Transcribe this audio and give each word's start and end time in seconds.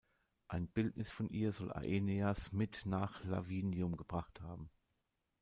Ein 0.47 0.67
Bildnis 0.67 1.11
von 1.11 1.29
ihr 1.29 1.51
soll 1.51 1.71
Aeneas 1.71 2.51
mit 2.51 2.87
nach 2.87 3.23
Lavinium 3.23 3.95
gebracht 3.97 4.41
haben. 4.41 4.71